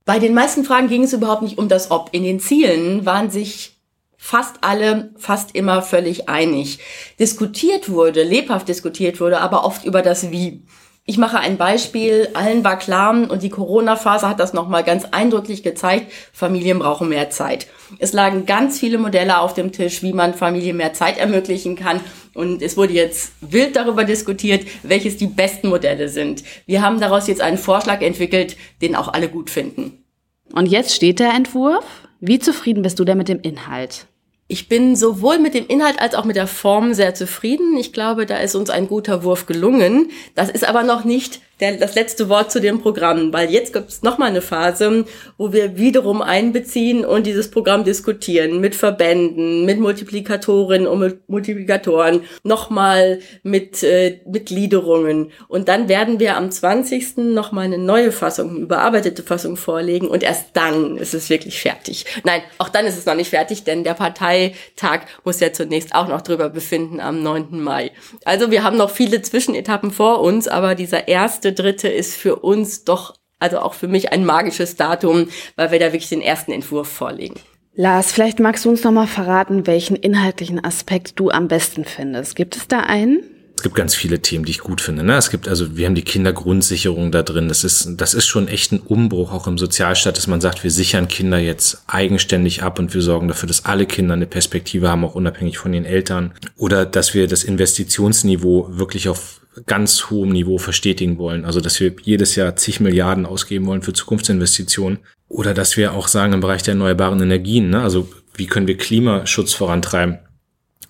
Bei 0.05 0.19
den 0.19 0.33
meisten 0.33 0.65
Fragen 0.65 0.87
ging 0.89 1.03
es 1.03 1.13
überhaupt 1.13 1.43
nicht 1.43 1.57
um 1.57 1.69
das 1.69 1.91
Ob. 1.91 2.09
In 2.11 2.23
den 2.23 2.39
Zielen 2.39 3.05
waren 3.05 3.29
sich 3.29 3.77
fast 4.17 4.57
alle 4.61 5.13
fast 5.17 5.53
immer 5.55 5.81
völlig 5.81 6.29
einig. 6.29 6.79
Diskutiert 7.19 7.89
wurde, 7.89 8.23
lebhaft 8.23 8.67
diskutiert 8.67 9.19
wurde, 9.19 9.41
aber 9.41 9.65
oft 9.65 9.85
über 9.85 10.01
das 10.01 10.31
Wie. 10.31 10.63
Ich 11.05 11.17
mache 11.17 11.37
ein 11.37 11.57
Beispiel. 11.57 12.29
Allen 12.33 12.63
war 12.63 12.79
klar, 12.79 13.29
und 13.29 13.43
die 13.43 13.49
Corona-Phase 13.49 14.27
hat 14.27 14.39
das 14.39 14.53
nochmal 14.53 14.85
ganz 14.85 15.03
eindrücklich 15.11 15.61
gezeigt, 15.61 16.13
Familien 16.31 16.79
brauchen 16.79 17.09
mehr 17.09 17.29
Zeit. 17.29 17.67
Es 17.99 18.13
lagen 18.13 18.45
ganz 18.45 18.79
viele 18.79 18.97
Modelle 18.97 19.39
auf 19.39 19.53
dem 19.53 19.73
Tisch, 19.73 20.01
wie 20.01 20.13
man 20.13 20.33
Familien 20.33 20.77
mehr 20.77 20.93
Zeit 20.93 21.17
ermöglichen 21.17 21.75
kann. 21.75 21.99
Und 22.33 22.61
es 22.61 22.77
wurde 22.77 22.93
jetzt 22.93 23.33
wild 23.41 23.75
darüber 23.75 24.05
diskutiert, 24.05 24.65
welches 24.83 25.17
die 25.17 25.27
besten 25.27 25.67
Modelle 25.67 26.07
sind. 26.07 26.43
Wir 26.65 26.81
haben 26.81 27.01
daraus 27.01 27.27
jetzt 27.27 27.41
einen 27.41 27.57
Vorschlag 27.57 28.01
entwickelt, 28.01 28.55
den 28.81 28.95
auch 28.95 29.09
alle 29.09 29.27
gut 29.27 29.49
finden. 29.49 30.05
Und 30.53 30.67
jetzt 30.67 30.95
steht 30.95 31.19
der 31.19 31.33
Entwurf. 31.33 31.83
Wie 32.21 32.39
zufrieden 32.39 32.81
bist 32.81 32.97
du 32.99 33.03
denn 33.03 33.17
mit 33.17 33.27
dem 33.27 33.41
Inhalt? 33.41 34.07
Ich 34.47 34.67
bin 34.67 34.95
sowohl 34.95 35.39
mit 35.39 35.53
dem 35.53 35.67
Inhalt 35.67 35.99
als 35.99 36.15
auch 36.15 36.25
mit 36.25 36.35
der 36.35 36.47
Form 36.47 36.93
sehr 36.93 37.15
zufrieden. 37.15 37.77
Ich 37.77 37.93
glaube, 37.93 38.25
da 38.25 38.37
ist 38.37 38.55
uns 38.55 38.69
ein 38.69 38.87
guter 38.87 39.23
Wurf 39.23 39.45
gelungen. 39.45 40.11
Das 40.35 40.49
ist 40.49 40.67
aber 40.67 40.83
noch 40.83 41.05
nicht 41.05 41.41
der, 41.63 41.77
das 41.77 41.95
letzte 41.95 42.27
Wort 42.27 42.51
zu 42.51 42.59
dem 42.59 42.81
Programm, 42.81 43.31
weil 43.31 43.49
jetzt 43.49 43.71
gibt 43.71 43.89
es 43.89 44.03
nochmal 44.03 44.29
eine 44.29 44.41
Phase, 44.41 45.05
wo 45.37 45.53
wir 45.53 45.77
wiederum 45.77 46.21
einbeziehen 46.21 47.05
und 47.05 47.25
dieses 47.25 47.49
Programm 47.49 47.85
diskutieren 47.85 48.59
mit 48.59 48.75
Verbänden, 48.75 49.65
mit 49.65 49.79
Multiplikatorinnen 49.79 50.87
und 50.87 51.29
Multiplikatoren, 51.29 52.23
nochmal 52.43 53.19
mit, 53.43 53.81
äh, 53.81 54.19
mit 54.27 54.47
Gliederungen. 54.47 55.31
Und 55.47 55.69
dann 55.69 55.87
werden 55.87 56.19
wir 56.19 56.35
am 56.35 56.51
20. 56.51 57.33
nochmal 57.33 57.65
eine 57.65 57.77
neue 57.77 58.11
Fassung, 58.11 58.49
eine 58.49 58.59
überarbeitete 58.59 59.23
Fassung 59.23 59.55
vorlegen 59.55 60.07
und 60.07 60.21
erst 60.21 60.47
dann 60.53 60.97
ist 60.97 61.13
es 61.13 61.29
wirklich 61.29 61.61
fertig. 61.61 62.05
Nein, 62.25 62.41
auch 62.57 62.69
dann 62.69 62.85
ist 62.85 62.97
es 62.97 63.05
noch 63.05 63.15
nicht 63.15 63.29
fertig, 63.29 63.63
denn 63.63 63.85
der 63.85 63.93
Parteitag 63.93 65.05
muss 65.23 65.39
ja 65.39 65.53
zunächst 65.53 65.95
auch 65.95 66.09
noch 66.09 66.21
drüber 66.21 66.49
befinden 66.49 66.99
am 66.99 67.23
9. 67.23 67.61
Mai. 67.61 67.91
Also 68.25 68.51
wir 68.51 68.63
haben 68.63 68.75
noch 68.75 68.89
viele 68.89 69.21
Zwischenetappen 69.21 69.91
vor 69.91 70.19
uns, 70.19 70.49
aber 70.49 70.75
dieser 70.75 71.07
erste 71.07 71.52
dritte 71.53 71.87
ist 71.87 72.15
für 72.15 72.37
uns 72.37 72.83
doch, 72.83 73.15
also 73.39 73.59
auch 73.59 73.73
für 73.73 73.87
mich 73.87 74.11
ein 74.11 74.25
magisches 74.25 74.75
Datum, 74.75 75.29
weil 75.55 75.71
wir 75.71 75.79
da 75.79 75.87
wirklich 75.87 76.09
den 76.09 76.21
ersten 76.21 76.51
Entwurf 76.51 76.87
vorlegen. 76.87 77.39
Lars, 77.75 78.11
vielleicht 78.11 78.39
magst 78.39 78.65
du 78.65 78.69
uns 78.69 78.83
noch 78.83 78.91
mal 78.91 79.07
verraten, 79.07 79.65
welchen 79.65 79.95
inhaltlichen 79.95 80.63
Aspekt 80.63 81.19
du 81.19 81.31
am 81.31 81.47
besten 81.47 81.85
findest. 81.85 82.35
Gibt 82.35 82.55
es 82.55 82.67
da 82.67 82.81
einen? 82.81 83.23
Es 83.55 83.63
gibt 83.63 83.75
ganz 83.75 83.95
viele 83.95 84.19
Themen, 84.19 84.45
die 84.45 84.51
ich 84.51 84.59
gut 84.59 84.81
finde. 84.81 85.03
Ne? 85.03 85.15
Es 85.15 85.29
gibt 85.29 85.47
also, 85.47 85.77
wir 85.77 85.85
haben 85.85 85.95
die 85.95 86.03
Kindergrundsicherung 86.03 87.11
da 87.11 87.23
drin. 87.23 87.47
Das 87.47 87.63
ist, 87.63 87.87
das 87.97 88.13
ist 88.13 88.27
schon 88.27 88.47
echt 88.47 88.71
ein 88.71 88.79
Umbruch 88.79 89.31
auch 89.31 89.47
im 89.47 89.57
Sozialstaat, 89.57 90.17
dass 90.17 90.27
man 90.27 90.41
sagt, 90.41 90.63
wir 90.63 90.71
sichern 90.71 91.07
Kinder 91.07 91.37
jetzt 91.37 91.83
eigenständig 91.87 92.61
ab 92.61 92.77
und 92.77 92.93
wir 92.93 93.01
sorgen 93.01 93.27
dafür, 93.27 93.47
dass 93.47 93.65
alle 93.65 93.85
Kinder 93.85 94.15
eine 94.15 94.25
Perspektive 94.25 94.89
haben, 94.89 95.05
auch 95.05 95.15
unabhängig 95.15 95.57
von 95.57 95.71
den 95.71 95.85
Eltern. 95.85 96.33
Oder 96.57 96.85
dass 96.85 97.13
wir 97.13 97.27
das 97.27 97.43
Investitionsniveau 97.43 98.67
wirklich 98.71 99.07
auf 99.07 99.41
ganz 99.65 100.09
hohem 100.09 100.29
Niveau 100.29 100.57
verstetigen 100.57 101.17
wollen. 101.17 101.45
Also, 101.45 101.61
dass 101.61 101.79
wir 101.79 101.93
jedes 102.01 102.35
Jahr 102.35 102.55
zig 102.55 102.79
Milliarden 102.79 103.25
ausgeben 103.25 103.65
wollen 103.65 103.81
für 103.81 103.93
Zukunftsinvestitionen. 103.93 104.99
Oder 105.29 105.53
dass 105.53 105.77
wir 105.77 105.93
auch 105.93 106.07
sagen, 106.07 106.33
im 106.33 106.41
Bereich 106.41 106.63
der 106.63 106.73
erneuerbaren 106.73 107.21
Energien, 107.21 107.69
ne? 107.69 107.81
also 107.81 108.09
wie 108.35 108.47
können 108.47 108.67
wir 108.67 108.77
Klimaschutz 108.77 109.53
vorantreiben? 109.53 110.19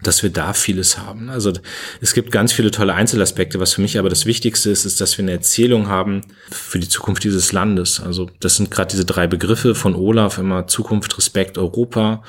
dass 0.01 0.22
wir 0.22 0.29
da 0.29 0.53
vieles 0.53 0.98
haben. 0.98 1.29
Also 1.29 1.53
es 2.01 2.13
gibt 2.13 2.32
ganz 2.32 2.51
viele 2.51 2.72
tolle 2.72 2.93
Einzelaspekte. 2.93 3.60
Was 3.60 3.74
für 3.74 3.82
mich 3.82 3.98
aber 3.98 4.10
das 4.10 4.25
Wichtigste 4.25 4.70
ist, 4.70 4.86
ist, 4.86 5.01
dass 5.01 5.17
wir 5.17 5.24
eine 5.24 5.32
Erzählung 5.32 5.88
haben 5.88 6.22
für 6.51 6.79
die 6.79 6.89
Zukunft 6.89 7.24
dieses 7.24 7.51
Landes. 7.51 8.00
Also 8.00 8.29
das 8.39 8.58
sind 8.58 8.70
gerade 8.70 8.91
diese 8.91 9.05
drei 9.05 9.27
Begriffe 9.27 9.75
von 9.75 9.96
Olaf, 9.96 10.38
immer 10.38 10.67
Zukunft, 10.67 11.17
Respekt, 11.17 11.58
Europa. 11.58 12.24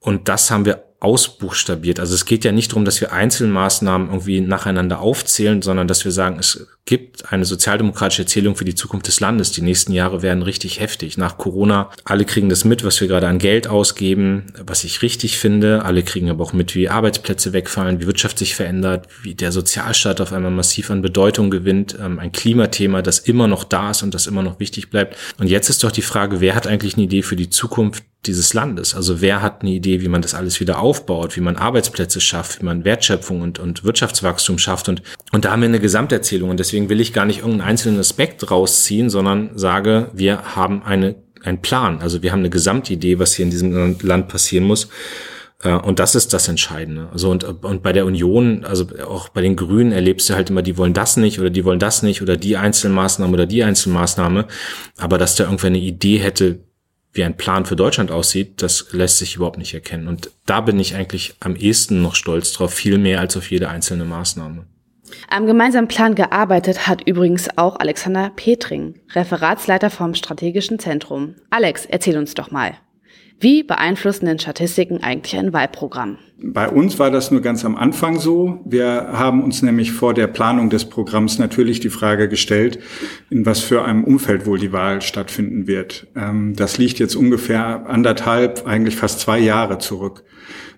Und 0.00 0.28
das 0.28 0.50
haben 0.50 0.64
wir 0.64 0.84
ausbuchstabiert. 1.00 2.00
Also 2.00 2.14
es 2.14 2.24
geht 2.24 2.44
ja 2.44 2.52
nicht 2.52 2.72
darum, 2.72 2.84
dass 2.84 3.00
wir 3.00 3.12
Einzelmaßnahmen 3.12 4.08
irgendwie 4.08 4.40
nacheinander 4.40 5.00
aufzählen, 5.00 5.62
sondern 5.62 5.86
dass 5.86 6.04
wir 6.04 6.12
sagen, 6.12 6.38
es 6.38 6.66
gibt 6.88 7.30
eine 7.30 7.44
sozialdemokratische 7.44 8.22
Erzählung 8.22 8.56
für 8.56 8.64
die 8.64 8.74
Zukunft 8.74 9.08
des 9.08 9.20
Landes. 9.20 9.52
Die 9.52 9.60
nächsten 9.60 9.92
Jahre 9.92 10.22
werden 10.22 10.42
richtig 10.42 10.80
heftig. 10.80 11.18
Nach 11.18 11.36
Corona, 11.36 11.90
alle 12.04 12.24
kriegen 12.24 12.48
das 12.48 12.64
mit, 12.64 12.82
was 12.82 12.98
wir 13.02 13.08
gerade 13.08 13.28
an 13.28 13.38
Geld 13.38 13.68
ausgeben, 13.68 14.46
was 14.64 14.84
ich 14.84 15.02
richtig 15.02 15.36
finde. 15.36 15.84
Alle 15.84 16.02
kriegen 16.02 16.30
aber 16.30 16.42
auch 16.42 16.54
mit, 16.54 16.74
wie 16.74 16.88
Arbeitsplätze 16.88 17.52
wegfallen, 17.52 18.00
wie 18.00 18.06
Wirtschaft 18.06 18.38
sich 18.38 18.54
verändert, 18.54 19.06
wie 19.22 19.34
der 19.34 19.52
Sozialstaat 19.52 20.22
auf 20.22 20.32
einmal 20.32 20.50
massiv 20.50 20.90
an 20.90 21.02
Bedeutung 21.02 21.50
gewinnt. 21.50 21.94
Ähm, 22.02 22.18
ein 22.18 22.32
Klimathema, 22.32 23.02
das 23.02 23.18
immer 23.18 23.48
noch 23.48 23.64
da 23.64 23.90
ist 23.90 24.02
und 24.02 24.14
das 24.14 24.26
immer 24.26 24.42
noch 24.42 24.58
wichtig 24.58 24.88
bleibt. 24.88 25.14
Und 25.38 25.48
jetzt 25.50 25.68
ist 25.68 25.84
doch 25.84 25.92
die 25.92 26.00
Frage, 26.00 26.40
wer 26.40 26.54
hat 26.54 26.66
eigentlich 26.66 26.94
eine 26.94 27.04
Idee 27.04 27.20
für 27.20 27.36
die 27.36 27.50
Zukunft 27.50 28.02
dieses 28.26 28.54
Landes? 28.54 28.94
Also 28.94 29.20
wer 29.20 29.42
hat 29.42 29.62
eine 29.62 29.70
Idee, 29.70 30.00
wie 30.00 30.08
man 30.08 30.22
das 30.22 30.34
alles 30.34 30.60
wieder 30.60 30.80
aufbaut, 30.80 31.36
wie 31.36 31.40
man 31.40 31.56
Arbeitsplätze 31.56 32.20
schafft, 32.20 32.60
wie 32.60 32.64
man 32.64 32.84
Wertschöpfung 32.84 33.40
und, 33.40 33.58
und 33.58 33.84
Wirtschaftswachstum 33.84 34.58
schafft? 34.58 34.88
Und, 34.88 35.02
und 35.32 35.44
da 35.44 35.52
haben 35.52 35.62
wir 35.62 35.68
eine 35.68 35.80
Gesamterzählung. 35.80 36.50
Und 36.50 36.60
deswegen 36.60 36.77
will 36.88 37.00
ich 37.00 37.12
gar 37.12 37.24
nicht 37.24 37.40
irgendeinen 37.40 37.68
einzelnen 37.68 38.00
Aspekt 38.00 38.50
rausziehen, 38.50 39.10
sondern 39.10 39.50
sage, 39.54 40.10
wir 40.12 40.56
haben 40.56 40.82
eine, 40.82 41.16
einen 41.42 41.60
Plan. 41.60 42.00
Also 42.00 42.22
wir 42.22 42.32
haben 42.32 42.40
eine 42.40 42.50
Gesamtidee, 42.50 43.18
was 43.18 43.34
hier 43.34 43.44
in 43.44 43.50
diesem 43.50 43.98
Land 44.00 44.28
passieren 44.28 44.64
muss. 44.64 44.88
Äh, 45.62 45.72
und 45.72 45.98
das 45.98 46.14
ist 46.14 46.32
das 46.32 46.48
Entscheidende. 46.48 47.08
Also 47.12 47.30
und, 47.30 47.44
und 47.44 47.82
bei 47.82 47.92
der 47.92 48.06
Union, 48.06 48.64
also 48.64 48.86
auch 49.06 49.28
bei 49.28 49.40
den 49.40 49.56
Grünen 49.56 49.92
erlebst 49.92 50.28
du 50.30 50.34
halt 50.34 50.50
immer, 50.50 50.62
die 50.62 50.76
wollen 50.76 50.94
das 50.94 51.16
nicht 51.16 51.40
oder 51.40 51.50
die 51.50 51.64
wollen 51.64 51.80
das 51.80 52.02
nicht 52.02 52.22
oder 52.22 52.36
die 52.36 52.56
Einzelmaßnahme 52.56 53.32
oder 53.32 53.46
die 53.46 53.64
Einzelmaßnahme. 53.64 54.46
Aber 54.96 55.18
dass 55.18 55.36
da 55.36 55.44
irgendwer 55.44 55.68
eine 55.68 55.78
Idee 55.78 56.18
hätte, 56.18 56.60
wie 57.12 57.24
ein 57.24 57.36
Plan 57.36 57.64
für 57.64 57.76
Deutschland 57.76 58.10
aussieht, 58.10 58.62
das 58.62 58.92
lässt 58.92 59.18
sich 59.18 59.36
überhaupt 59.36 59.58
nicht 59.58 59.74
erkennen. 59.74 60.08
Und 60.08 60.30
da 60.46 60.60
bin 60.60 60.78
ich 60.78 60.94
eigentlich 60.94 61.34
am 61.40 61.56
ehesten 61.56 62.02
noch 62.02 62.14
stolz 62.14 62.52
drauf, 62.52 62.72
viel 62.72 62.98
mehr 62.98 63.20
als 63.20 63.36
auf 63.36 63.50
jede 63.50 63.68
einzelne 63.68 64.04
Maßnahme. 64.04 64.66
Am 65.28 65.46
gemeinsamen 65.46 65.88
Plan 65.88 66.14
gearbeitet 66.14 66.86
hat 66.86 67.06
übrigens 67.06 67.48
auch 67.56 67.76
Alexander 67.76 68.30
Petring, 68.34 69.00
Referatsleiter 69.10 69.90
vom 69.90 70.14
Strategischen 70.14 70.78
Zentrum. 70.78 71.34
Alex, 71.50 71.86
erzähl 71.86 72.18
uns 72.18 72.34
doch 72.34 72.50
mal. 72.50 72.74
Wie 73.40 73.62
beeinflussen 73.62 74.26
denn 74.26 74.40
Statistiken 74.40 74.98
eigentlich 75.02 75.36
ein 75.36 75.52
Wahlprogramm? 75.52 76.18
Bei 76.42 76.68
uns 76.68 76.98
war 76.98 77.12
das 77.12 77.30
nur 77.30 77.40
ganz 77.40 77.64
am 77.64 77.76
Anfang 77.76 78.18
so. 78.18 78.60
Wir 78.64 79.10
haben 79.12 79.42
uns 79.44 79.62
nämlich 79.62 79.92
vor 79.92 80.12
der 80.12 80.26
Planung 80.26 80.70
des 80.70 80.86
Programms 80.86 81.38
natürlich 81.38 81.78
die 81.78 81.90
Frage 81.90 82.28
gestellt, 82.28 82.80
in 83.30 83.46
was 83.46 83.60
für 83.60 83.84
einem 83.84 84.02
Umfeld 84.02 84.44
wohl 84.44 84.58
die 84.58 84.72
Wahl 84.72 85.02
stattfinden 85.02 85.68
wird. 85.68 86.08
Ähm, 86.16 86.54
das 86.56 86.78
liegt 86.78 86.98
jetzt 86.98 87.14
ungefähr 87.14 87.86
anderthalb, 87.88 88.66
eigentlich 88.66 88.96
fast 88.96 89.20
zwei 89.20 89.38
Jahre 89.38 89.78
zurück. 89.78 90.24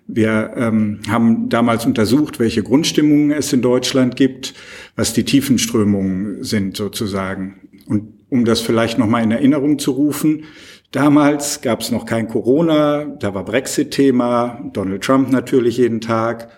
Wir 0.06 0.52
ähm, 0.56 1.00
haben 1.08 1.48
damals 1.48 1.86
untersucht, 1.86 2.40
welche 2.40 2.62
Grundstimmungen 2.62 3.30
es 3.30 3.52
in 3.52 3.62
Deutschland 3.62 4.16
gibt, 4.16 4.54
was 4.96 5.14
die 5.14 5.24
Tiefenströmungen 5.24 6.42
sind 6.42 6.76
sozusagen. 6.76 7.60
Und 7.86 8.20
um 8.28 8.44
das 8.44 8.60
vielleicht 8.60 8.98
nochmal 8.98 9.22
in 9.22 9.30
Erinnerung 9.30 9.78
zu 9.78 9.92
rufen, 9.92 10.44
Damals 10.92 11.60
gab 11.60 11.80
es 11.80 11.92
noch 11.92 12.04
kein 12.04 12.26
Corona, 12.26 13.04
da 13.04 13.32
war 13.32 13.44
Brexit-Thema, 13.44 14.70
Donald 14.72 15.02
Trump 15.02 15.30
natürlich 15.30 15.76
jeden 15.76 16.00
Tag. 16.00 16.48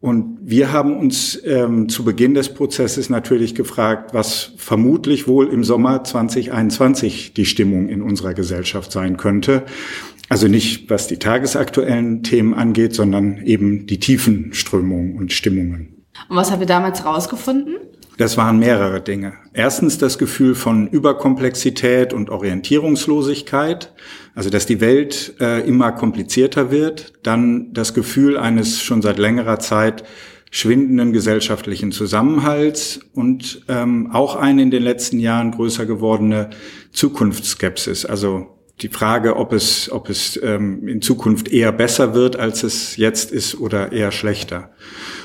Und 0.00 0.38
wir 0.42 0.72
haben 0.72 0.98
uns 0.98 1.38
ähm, 1.44 1.88
zu 1.88 2.04
Beginn 2.04 2.34
des 2.34 2.52
Prozesses 2.54 3.10
natürlich 3.10 3.54
gefragt, 3.54 4.14
was 4.14 4.52
vermutlich 4.56 5.28
wohl 5.28 5.48
im 5.48 5.64
Sommer 5.64 6.04
2021 6.04 7.34
die 7.34 7.44
Stimmung 7.44 7.88
in 7.88 8.02
unserer 8.02 8.34
Gesellschaft 8.34 8.92
sein 8.92 9.16
könnte. 9.16 9.64
Also 10.30 10.46
nicht, 10.46 10.88
was 10.88 11.06
die 11.06 11.18
tagesaktuellen 11.18 12.22
Themen 12.22 12.54
angeht, 12.54 12.94
sondern 12.94 13.42
eben 13.44 13.86
die 13.86 13.98
tiefen 13.98 14.52
Strömungen 14.52 15.16
und 15.16 15.32
Stimmungen. 15.32 16.04
Und 16.28 16.36
was 16.36 16.50
haben 16.50 16.60
wir 16.60 16.66
damals 16.66 17.04
rausgefunden? 17.04 17.76
Das 18.20 18.36
waren 18.36 18.58
mehrere 18.58 19.00
Dinge. 19.00 19.32
Erstens 19.54 19.96
das 19.96 20.18
Gefühl 20.18 20.54
von 20.54 20.88
Überkomplexität 20.88 22.12
und 22.12 22.28
Orientierungslosigkeit, 22.28 23.94
also 24.34 24.50
dass 24.50 24.66
die 24.66 24.82
Welt 24.82 25.36
äh, 25.40 25.66
immer 25.66 25.90
komplizierter 25.92 26.70
wird. 26.70 27.14
Dann 27.22 27.72
das 27.72 27.94
Gefühl 27.94 28.36
eines 28.36 28.82
schon 28.82 29.00
seit 29.00 29.16
längerer 29.16 29.58
Zeit 29.58 30.04
schwindenden 30.50 31.14
gesellschaftlichen 31.14 31.92
Zusammenhalts 31.92 33.00
und 33.14 33.62
ähm, 33.68 34.10
auch 34.12 34.36
eine 34.36 34.60
in 34.60 34.70
den 34.70 34.82
letzten 34.82 35.18
Jahren 35.18 35.52
größer 35.52 35.86
gewordene 35.86 36.50
Zukunftsskepsis. 36.92 38.04
Also 38.04 38.48
die 38.82 38.88
Frage, 38.88 39.36
ob 39.36 39.54
es, 39.54 39.90
ob 39.90 40.10
es 40.10 40.38
ähm, 40.42 40.86
in 40.88 41.00
Zukunft 41.00 41.48
eher 41.48 41.72
besser 41.72 42.14
wird, 42.14 42.36
als 42.36 42.64
es 42.64 42.96
jetzt 42.96 43.32
ist 43.32 43.58
oder 43.58 43.92
eher 43.92 44.12
schlechter. 44.12 44.70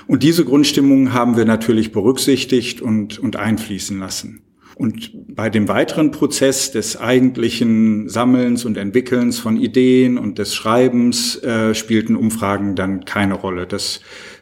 Und 0.08 0.24
diese 0.24 0.46
Grundstimmung 0.46 1.14
haben 1.14 1.36
wir 1.36 1.46
natürlich 1.46 1.92
berücksichtigt 1.92 2.82
und, 2.82 3.20
und 3.20 3.36
einfließen 3.38 4.00
lassen. 4.00 4.42
Und 4.76 5.12
bei 5.34 5.50
dem 5.50 5.70
weiteren 5.70 6.12
Prozess 6.12 6.72
des 6.72 6.98
eigentlichen 7.00 8.10
Sammelns 8.10 8.66
und 8.66 8.76
Entwickelns 8.76 9.40
von 9.40 9.56
Ideen 9.56 10.18
und 10.18 10.38
des 10.38 10.54
Schreibens 10.54 11.42
äh, 11.44 11.74
spielten 11.74 12.18
Umfragen 12.18 12.76
dann 12.76 13.06
keine 13.06 13.36
Rolle. 13.36 13.68
Das 13.68 14.02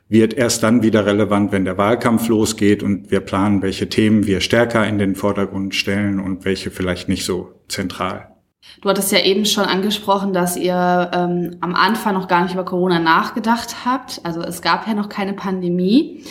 wird 0.09 0.33
erst 0.33 0.63
dann 0.63 0.81
wieder 0.81 1.05
relevant, 1.05 1.51
wenn 1.51 1.65
der 1.65 1.77
Wahlkampf 1.77 2.27
losgeht 2.27 2.81
und 2.81 3.11
wir 3.11 3.19
planen, 3.19 3.61
welche 3.61 3.89
Themen 3.89 4.25
wir 4.25 4.41
stärker 4.41 4.87
in 4.87 4.97
den 4.97 5.15
Vordergrund 5.15 5.75
stellen 5.75 6.19
und 6.19 6.45
welche 6.45 6.71
vielleicht 6.71 7.09
nicht 7.09 7.25
so 7.25 7.61
zentral. 7.67 8.32
Du 8.81 8.89
hattest 8.89 9.11
ja 9.11 9.19
eben 9.19 9.45
schon 9.45 9.65
angesprochen, 9.65 10.33
dass 10.33 10.57
ihr 10.57 11.11
ähm, 11.13 11.57
am 11.61 11.75
Anfang 11.75 12.13
noch 12.15 12.27
gar 12.27 12.43
nicht 12.43 12.53
über 12.53 12.65
Corona 12.65 12.99
nachgedacht 12.99 13.85
habt. 13.85 14.21
Also 14.23 14.41
es 14.41 14.61
gab 14.61 14.87
ja 14.87 14.93
noch 14.93 15.09
keine 15.09 15.33
Pandemie. 15.33 16.23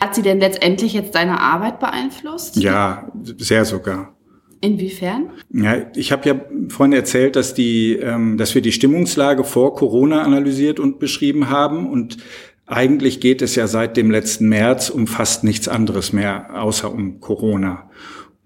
Hat 0.00 0.14
sie 0.14 0.22
denn 0.22 0.40
letztendlich 0.40 0.92
jetzt 0.92 1.14
deine 1.14 1.40
Arbeit 1.40 1.80
beeinflusst? 1.80 2.56
Ja, 2.56 3.10
sehr 3.38 3.64
sogar. 3.64 4.14
Inwiefern? 4.60 5.30
Ja, 5.50 5.86
ich 5.94 6.12
habe 6.12 6.28
ja 6.28 6.34
vorhin 6.68 6.92
erzählt, 6.92 7.36
dass 7.36 7.54
die, 7.54 7.92
ähm, 7.92 8.36
dass 8.36 8.54
wir 8.54 8.62
die 8.62 8.72
Stimmungslage 8.72 9.44
vor 9.44 9.74
Corona 9.74 10.22
analysiert 10.22 10.80
und 10.80 10.98
beschrieben 10.98 11.50
haben 11.50 11.90
und 11.90 12.18
eigentlich 12.66 13.20
geht 13.20 13.42
es 13.42 13.54
ja 13.54 13.68
seit 13.68 13.96
dem 13.96 14.10
letzten 14.10 14.48
März 14.48 14.90
um 14.90 15.06
fast 15.06 15.44
nichts 15.44 15.68
anderes 15.68 16.12
mehr, 16.12 16.60
außer 16.60 16.90
um 16.90 17.20
Corona. 17.20 17.88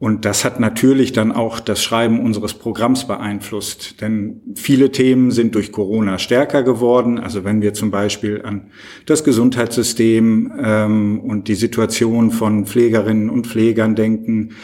Und 0.01 0.25
das 0.25 0.47
hat 0.47 0.61
natürlich 0.61 1.13
dann 1.13 1.31
auch 1.31 1.61
das 1.61 1.85
Schreiben 1.85 2.25
unseres 2.25 2.55
Programms 2.55 3.07
beeinflusst. 3.07 4.01
Denn 4.01 4.41
viele 4.57 4.93
Themen 4.93 5.31
sind 5.31 5.55
durch 5.55 5.73
Corona 5.73 6.19
stärker 6.19 6.63
geworden. 6.63 7.19
Also 7.19 7.45
wenn 7.45 7.61
wir 7.61 7.75
zum 7.75 7.91
Beispiel 7.91 8.41
an 8.43 8.71
das 9.05 9.25
Gesundheitssystem 9.25 10.53
ähm, 10.59 11.21
und 11.21 11.49
die 11.49 11.55
Situation 11.55 12.31
von 12.31 12.65
Pflegerinnen 12.65 13.29
und 13.29 13.47
Pflegern 13.47 13.95
denken. 13.95 14.55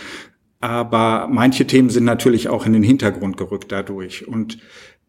Aber 0.60 1.28
manche 1.30 1.66
Themen 1.66 1.90
sind 1.90 2.04
natürlich 2.04 2.48
auch 2.48 2.64
in 2.64 2.72
den 2.72 2.82
Hintergrund 2.82 3.36
gerückt 3.36 3.70
dadurch. 3.70 4.26
Und 4.26 4.56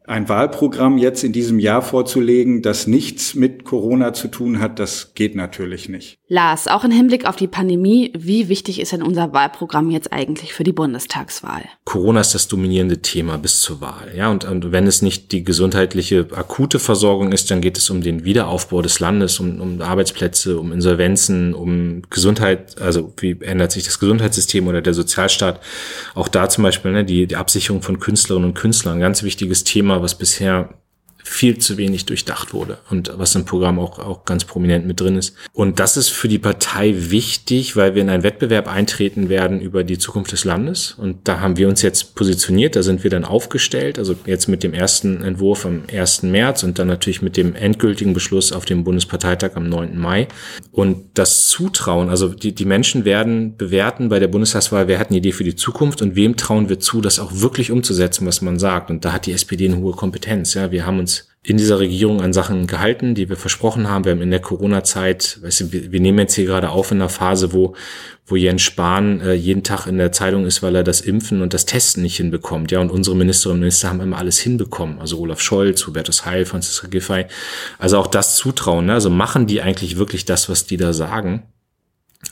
ein 0.07 0.29
Wahlprogramm 0.29 0.97
jetzt 0.97 1.23
in 1.23 1.33
diesem 1.33 1.59
Jahr 1.59 1.81
vorzulegen, 1.81 2.61
das 2.61 2.87
nichts 2.87 3.35
mit 3.35 3.65
Corona 3.65 4.13
zu 4.13 4.29
tun 4.29 4.59
hat, 4.59 4.79
das 4.79 5.13
geht 5.15 5.35
natürlich 5.35 5.89
nicht. 5.89 6.17
Lars, 6.29 6.67
auch 6.67 6.85
im 6.85 6.91
Hinblick 6.91 7.25
auf 7.25 7.35
die 7.35 7.47
Pandemie, 7.47 8.11
wie 8.17 8.47
wichtig 8.47 8.79
ist 8.79 8.93
denn 8.93 9.03
unser 9.03 9.33
Wahlprogramm 9.33 9.91
jetzt 9.91 10.11
eigentlich 10.13 10.53
für 10.53 10.63
die 10.63 10.71
Bundestagswahl? 10.71 11.63
Corona 11.83 12.21
ist 12.21 12.33
das 12.33 12.47
dominierende 12.47 13.01
Thema 13.01 13.37
bis 13.37 13.61
zur 13.61 13.81
Wahl. 13.81 14.13
Ja, 14.15 14.29
und, 14.31 14.45
und 14.45 14.71
wenn 14.71 14.87
es 14.87 15.01
nicht 15.01 15.33
die 15.33 15.43
gesundheitliche 15.43 16.27
akute 16.33 16.79
Versorgung 16.79 17.33
ist, 17.33 17.51
dann 17.51 17.59
geht 17.59 17.77
es 17.77 17.89
um 17.89 18.01
den 18.01 18.23
Wiederaufbau 18.23 18.81
des 18.81 19.01
Landes, 19.01 19.39
um, 19.39 19.59
um 19.59 19.81
Arbeitsplätze, 19.81 20.57
um 20.57 20.71
Insolvenzen, 20.71 21.53
um 21.53 22.01
Gesundheit, 22.09 22.81
also 22.81 23.13
wie 23.19 23.37
ändert 23.41 23.73
sich 23.73 23.83
das 23.83 23.99
Gesundheitssystem 23.99 24.67
oder 24.67 24.81
der 24.81 24.93
Sozialstaat. 24.93 25.59
Auch 26.15 26.29
da 26.29 26.47
zum 26.47 26.63
Beispiel 26.63 26.91
ne, 26.91 27.03
die, 27.03 27.27
die 27.27 27.35
Absicherung 27.35 27.81
von 27.81 27.99
Künstlerinnen 27.99 28.49
und 28.49 28.55
Künstlern, 28.55 28.95
ein 28.95 29.01
ganz 29.01 29.23
wichtiges 29.23 29.63
Thema, 29.63 29.97
was 30.00 30.13
bisher 30.13 30.74
viel 31.27 31.57
zu 31.57 31.77
wenig 31.77 32.05
durchdacht 32.05 32.53
wurde 32.53 32.77
und 32.89 33.12
was 33.17 33.36
im 33.36 33.46
Programm 33.46 33.79
auch, 33.79 34.00
auch 34.00 34.25
ganz 34.25 34.46
prominent 34.46 34.88
mit 34.88 35.00
drin 35.00 35.17
ist. 35.17 35.36
Und 35.53 35.79
das 35.79 35.98
ist 35.98 36.10
für 36.10 36.27
die 36.27 36.39
Partei 36.39 36.93
wichtig, 36.96 37.75
weil 37.75 37.96
wir 37.96 38.01
in 38.01 38.10
einen 38.10 38.24
Wettbewerb 38.24 38.67
eintreten 38.67 39.29
werden 39.29 39.60
über 39.60 39.84
die 39.84 39.98
Zukunft 39.98 40.31
des 40.31 40.46
Landes. 40.46 40.96
Und 40.98 41.27
da 41.27 41.39
haben 41.39 41.57
wir 41.57 41.67
uns 41.67 41.81
jetzt 41.81 42.15
positioniert, 42.15 42.75
da 42.75 42.81
sind 42.81 43.03
wir 43.03 43.12
dann 43.12 43.25
aufgestellt, 43.25 44.00
also 44.00 44.15
jetzt 44.25 44.48
mit 44.48 44.63
dem 44.63 44.74
ersten 44.74 45.24
Entwurf 45.24 45.65
am 45.65 45.84
1. 45.91 46.24
März 46.24 46.63
und 46.63 46.79
dann 46.79 46.88
natürlich 46.88 47.22
mit 47.22 47.38
dem 47.38 47.55
endgültigen 47.55 48.13
Beschluss 48.13 48.51
auf 48.51 48.65
dem 48.65 48.84
Bundesparteitag 48.84 49.51
am 49.55 49.67
9. 49.69 49.98
Mai. 49.98 50.27
Und 50.72 51.05
das 51.13 51.48
Zutrauen, 51.48 52.10
also 52.10 52.29
die, 52.29 52.55
die 52.55 52.65
Menschen 52.65 53.05
werden 53.05 53.57
bewerten 53.57 54.10
bei 54.10 54.19
der 54.19 54.27
Bundestagswahl, 54.27 54.88
wer 54.88 55.00
hat 55.00 55.10
eine 55.10 55.17
Idee 55.17 55.34
für 55.34 55.43
die 55.43 55.55
Zukunft 55.55 56.01
und 56.01 56.15
wem 56.15 56.38
trauen 56.38 56.69
wir 56.69 56.79
zu, 56.79 57.01
das 57.01 57.19
auch 57.19 57.31
wirklich 57.34 57.72
umzusetzen, 57.72 58.25
was 58.25 58.41
man 58.41 58.60
sagt. 58.60 58.89
Und 58.89 59.03
da 59.03 59.12
hat 59.13 59.25
die 59.25 59.34
SPD 59.34 59.65
eine 59.65 59.77
hohe 59.77 59.93
Kompetenz. 59.93 60.53
Ja, 60.53 60.72
wir 60.72 60.86
haben 60.86 61.00
uns 61.00 61.16
in 61.48 61.56
dieser 61.56 61.80
Regierung 61.80 62.22
an 62.22 62.34
Sachen 62.34 62.68
gehalten, 62.68 63.16
die 63.16 63.30
wir 63.30 63.38
versprochen 63.38 63.89
haben. 63.89 64.04
Wir 64.04 64.12
haben 64.12 64.22
in 64.22 64.32
der 64.32 64.42
Corona-Zeit, 64.42 65.39
weißt 65.42 65.62
du, 65.62 65.72
wir, 65.72 66.00
nehmen 66.01 66.20
jetzt 66.20 66.36
hier 66.36 66.46
gerade 66.46 66.72
auf 66.72 66.92
in 66.92 66.98
einer 66.98 67.08
Phase, 67.08 67.54
wo, 67.54 67.74
wo 68.25 68.36
Jens 68.36 68.63
Spahn 68.63 69.22
äh, 69.22 69.32
jeden 69.32 69.63
Tag 69.63 69.88
in 69.88 69.98
der 69.98 70.12
Zeitung 70.12 70.46
ist, 70.46 70.62
weil 70.62 70.75
er 70.75 70.84
das 70.84 71.00
Impfen 71.00 71.42
und 71.42 71.54
das 71.54 71.66
Testen 71.66 72.04
nicht 72.04 72.18
hinbekommt. 72.18 72.72
Ja, 72.72 72.82
und 72.82 72.92
unsere 72.92 73.16
Ministerinnen 73.16 73.60
und 73.60 73.62
Minister 73.62 73.88
haben 73.88 74.01
immer 74.01 74.18
alles 74.18 74.39
hinbekommen. 74.39 75.00
Also 75.00 75.20
Olaf 75.20 75.39
Scholz, 75.39 75.88
Hubertus 75.88 76.25
Heil, 76.25 76.44
Franziska 76.44 76.88
Giffey. 76.89 77.27
Also 77.80 77.98
auch 77.98 78.08
das 78.08 78.36
Zutrauen. 78.36 78.88
Ne? 78.88 78.94
Also 78.96 79.10
machen 79.10 79.48
die 79.48 79.62
eigentlich 79.62 79.98
wirklich 79.98 80.25
das, 80.25 80.50
was 80.50 80.66
die 80.66 80.75
da 80.75 80.92
sagen? 80.92 81.44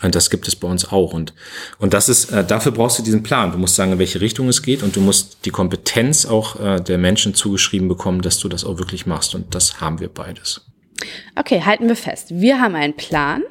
Und 0.02 0.16
das 0.16 0.30
gibt 0.30 0.48
es 0.48 0.56
bei 0.56 0.68
uns 0.68 0.92
auch. 0.92 1.14
Und, 1.14 1.34
und 1.78 1.94
das 1.94 2.10
ist, 2.10 2.32
äh, 2.32 2.44
dafür 2.44 2.72
brauchst 2.72 3.00
du 3.00 3.04
diesen 3.04 3.24
Plan. 3.24 3.52
Du 3.52 3.58
musst 3.58 3.76
sagen, 3.76 3.94
in 3.94 4.00
welche 4.00 4.20
Richtung 4.20 4.50
es 4.50 4.62
geht 4.62 4.84
und 4.84 4.96
du 4.96 5.02
musst 5.02 5.46
die 5.46 5.52
Kompetenz 5.52 6.26
auch 6.26 6.60
äh, 6.60 6.82
der 6.82 6.98
Menschen 6.98 7.34
zugeschrieben 7.34 7.88
bekommen, 7.88 8.22
dass 8.22 8.40
du 8.40 8.50
das 8.50 8.66
auch 8.66 8.78
wirklich 8.78 9.06
machst. 9.06 9.36
Und 9.36 9.54
das 9.54 9.80
haben 9.82 10.00
wir 10.00 10.10
beides. 10.10 10.62
Okay, 11.36 11.62
halten 11.62 11.88
wir 11.88 11.96
fest. 11.96 12.28
Wir 12.32 12.60
haben 12.60 12.76
einen 12.76 12.96
Plan. 12.96 13.44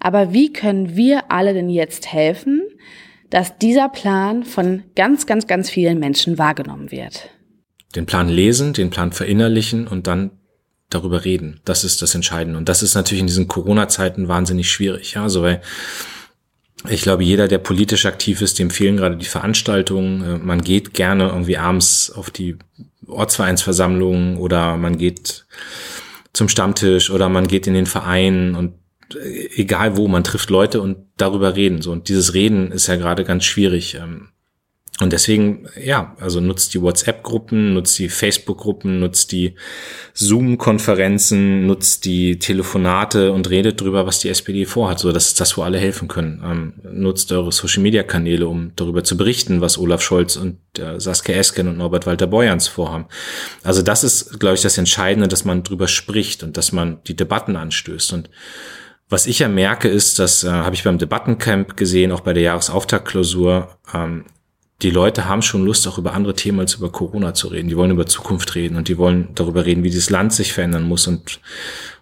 Aber 0.00 0.32
wie 0.32 0.52
können 0.52 0.96
wir 0.96 1.30
alle 1.30 1.54
denn 1.54 1.70
jetzt 1.70 2.12
helfen, 2.12 2.62
dass 3.30 3.58
dieser 3.58 3.88
Plan 3.88 4.44
von 4.44 4.84
ganz, 4.94 5.26
ganz, 5.26 5.46
ganz 5.46 5.70
vielen 5.70 5.98
Menschen 5.98 6.38
wahrgenommen 6.38 6.90
wird? 6.90 7.30
Den 7.96 8.06
Plan 8.06 8.28
lesen, 8.28 8.74
den 8.74 8.90
Plan 8.90 9.12
verinnerlichen 9.12 9.88
und 9.88 10.06
dann 10.06 10.30
darüber 10.90 11.24
reden. 11.24 11.60
Das 11.64 11.84
ist 11.84 12.02
das 12.02 12.14
Entscheidende. 12.14 12.58
Und 12.58 12.68
das 12.68 12.82
ist 12.82 12.94
natürlich 12.94 13.20
in 13.20 13.26
diesen 13.26 13.48
Corona-Zeiten 13.48 14.28
wahnsinnig 14.28 14.70
schwierig. 14.70 15.14
Ja, 15.14 15.22
also 15.22 15.42
weil 15.42 15.60
ich 16.88 17.02
glaube, 17.02 17.24
jeder, 17.24 17.48
der 17.48 17.58
politisch 17.58 18.06
aktiv 18.06 18.40
ist, 18.40 18.58
dem 18.58 18.70
fehlen 18.70 18.96
gerade 18.96 19.16
die 19.16 19.26
Veranstaltungen. 19.26 20.22
Äh, 20.22 20.38
man 20.38 20.62
geht 20.62 20.94
gerne 20.94 21.28
irgendwie 21.28 21.58
abends 21.58 22.10
auf 22.10 22.30
die 22.30 22.56
Ortsvereinsversammlungen 23.06 24.36
oder 24.36 24.76
man 24.76 24.98
geht 24.98 25.46
zum 26.32 26.48
Stammtisch 26.48 27.10
oder 27.10 27.28
man 27.28 27.48
geht 27.48 27.66
in 27.66 27.74
den 27.74 27.86
Verein 27.86 28.54
und 28.54 28.74
äh, 29.14 29.48
egal 29.56 29.96
wo, 29.96 30.08
man 30.08 30.24
trifft 30.24 30.50
Leute 30.50 30.80
und 30.80 30.98
darüber 31.16 31.56
reden. 31.56 31.82
So 31.82 31.90
und 31.90 32.08
dieses 32.08 32.34
Reden 32.34 32.70
ist 32.70 32.86
ja 32.86 32.96
gerade 32.96 33.24
ganz 33.24 33.44
schwierig. 33.44 33.94
Ähm, 33.94 34.28
Und 35.00 35.12
deswegen, 35.12 35.68
ja, 35.80 36.16
also 36.18 36.40
nutzt 36.40 36.74
die 36.74 36.82
WhatsApp-Gruppen, 36.82 37.72
nutzt 37.74 37.96
die 38.00 38.08
Facebook-Gruppen, 38.08 38.98
nutzt 38.98 39.30
die 39.30 39.54
Zoom-Konferenzen, 40.14 41.68
nutzt 41.68 42.04
die 42.04 42.40
Telefonate 42.40 43.30
und 43.30 43.48
redet 43.48 43.80
drüber, 43.80 44.06
was 44.06 44.18
die 44.18 44.28
SPD 44.28 44.64
vorhat. 44.64 44.98
So, 44.98 45.12
das 45.12 45.28
ist 45.28 45.40
das, 45.40 45.56
wo 45.56 45.62
alle 45.62 45.78
helfen 45.78 46.08
können. 46.08 46.42
Ähm, 46.44 46.72
nutzt 47.00 47.30
eure 47.30 47.52
Social-Media-Kanäle, 47.52 48.48
um 48.48 48.72
darüber 48.74 49.04
zu 49.04 49.16
berichten, 49.16 49.60
was 49.60 49.78
Olaf 49.78 50.02
Scholz 50.02 50.34
und 50.34 50.58
äh, 50.80 50.98
Saskia 50.98 51.36
Esken 51.36 51.68
und 51.68 51.78
Norbert 51.78 52.06
Walter 52.06 52.26
Borjans 52.26 52.66
vorhaben. 52.66 53.06
Also 53.62 53.82
das 53.82 54.02
ist, 54.02 54.40
glaube 54.40 54.56
ich, 54.56 54.62
das 54.62 54.78
Entscheidende, 54.78 55.28
dass 55.28 55.44
man 55.44 55.62
drüber 55.62 55.86
spricht 55.86 56.42
und 56.42 56.56
dass 56.56 56.72
man 56.72 56.98
die 57.06 57.14
Debatten 57.14 57.54
anstößt. 57.54 58.14
Und 58.14 58.30
was 59.08 59.26
ich 59.26 59.38
ja 59.38 59.48
merke, 59.48 59.88
ist, 59.88 60.18
das 60.18 60.42
äh, 60.42 60.50
habe 60.50 60.74
ich 60.74 60.82
beim 60.82 60.98
Debattencamp 60.98 61.76
gesehen, 61.76 62.10
auch 62.10 62.20
bei 62.20 62.32
der 62.32 62.42
Jahresauftaktklausur, 62.42 63.78
ähm, 63.94 64.24
die 64.82 64.90
Leute 64.90 65.24
haben 65.26 65.42
schon 65.42 65.64
Lust, 65.64 65.88
auch 65.88 65.98
über 65.98 66.12
andere 66.12 66.34
Themen 66.34 66.60
als 66.60 66.74
über 66.74 66.90
Corona 66.90 67.34
zu 67.34 67.48
reden. 67.48 67.68
Die 67.68 67.76
wollen 67.76 67.90
über 67.90 68.06
Zukunft 68.06 68.54
reden 68.54 68.76
und 68.76 68.88
die 68.88 68.96
wollen 68.96 69.28
darüber 69.34 69.66
reden, 69.66 69.82
wie 69.82 69.90
dieses 69.90 70.10
Land 70.10 70.32
sich 70.32 70.52
verändern 70.52 70.84
muss 70.84 71.06
und 71.08 71.40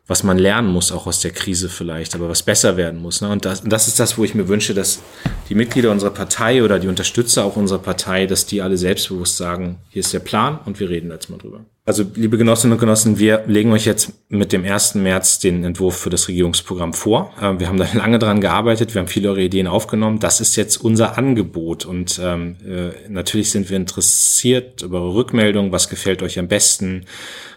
was 0.07 0.23
man 0.23 0.39
lernen 0.39 0.69
muss, 0.69 0.93
auch 0.93 1.07
aus 1.07 1.21
der 1.21 1.33
Krise 1.33 1.69
vielleicht, 1.69 2.15
aber 2.15 2.29
was 2.29 2.43
besser 2.43 2.77
werden 2.77 3.01
muss. 3.01 3.23
Ne? 3.23 3.29
Und 3.29 3.45
das, 3.45 3.63
das 3.65 3.89
ist 3.89 3.99
das, 3.99 4.17
wo 4.19 4.25
ich 4.25 4.35
mir 4.35 4.47
wünsche, 4.47 4.73
dass 4.73 5.03
die 5.49 5.55
Mitglieder 5.55 5.91
unserer 5.91 6.11
Partei 6.11 6.63
oder 6.63 6.79
die 6.79 6.87
Unterstützer 6.87 7.45
auch 7.45 7.57
unserer 7.57 7.81
Partei, 7.81 8.27
dass 8.27 8.47
die 8.47 8.63
alle 8.63 8.77
selbstbewusst 8.77 9.37
sagen, 9.37 9.79
hier 9.89 10.01
ist 10.01 10.13
der 10.13 10.21
Plan 10.21 10.61
und 10.65 10.79
wir 10.79 10.91
reden 10.91 11.11
jetzt 11.11 11.29
mal 11.29 11.39
drüber. 11.39 11.65
Also, 11.89 12.05
liebe 12.17 12.37
Genossinnen 12.37 12.73
und 12.73 12.81
Genossen, 12.81 13.21
wir 13.21 13.45
legen 13.47 13.73
euch 13.73 13.85
jetzt 13.85 14.13
mit 14.29 14.53
dem 14.53 14.65
1. 14.65 14.97
März 14.97 15.39
den 15.39 15.63
Entwurf 15.63 15.97
für 15.97 16.11
das 16.11 16.27
Regierungsprogramm 16.27 16.93
vor. 16.93 17.33
Ähm, 17.41 17.61
wir 17.61 17.69
haben 17.69 17.79
da 17.79 17.87
lange 17.95 18.19
dran 18.19 18.41
gearbeitet, 18.41 18.93
wir 18.93 19.01
haben 19.01 19.07
viele 19.07 19.29
eure 19.29 19.43
Ideen 19.43 19.69
aufgenommen. 19.69 20.19
Das 20.19 20.41
ist 20.41 20.57
jetzt 20.57 20.79
unser 20.79 21.17
Angebot 21.17 21.85
und 21.85 22.21
ähm, 22.21 22.57
äh, 22.67 23.09
natürlich 23.09 23.53
sind 23.53 23.71
wir 23.71 23.77
interessiert 23.77 24.83
über 24.83 25.01
eure 25.01 25.15
Rückmeldung. 25.15 25.71
Was 25.71 25.89
gefällt 25.89 26.25
euch 26.25 26.41
am 26.41 26.49
besten? 26.49 27.05